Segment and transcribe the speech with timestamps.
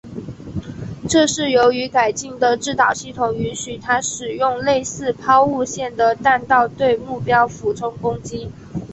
[1.07, 8.51] 这是由于改进的制导系统允许它使用类似抛物线的弹道对目标俯冲攻击。